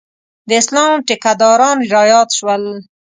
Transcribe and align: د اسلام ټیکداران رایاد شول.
د 0.47 0.49
اسلام 0.61 0.93
ټیکداران 1.07 1.77
رایاد 1.93 2.29
شول. 2.37 2.63